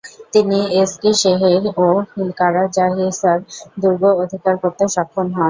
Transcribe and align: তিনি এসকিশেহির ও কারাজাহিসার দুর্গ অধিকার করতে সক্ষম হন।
তিনি 0.33 0.59
এসকিশেহির 0.81 1.63
ও 1.79 1.87
কারাজাহিসার 2.39 3.39
দুর্গ 3.81 4.03
অধিকার 4.23 4.55
করতে 4.63 4.83
সক্ষম 4.95 5.27
হন। 5.27 5.39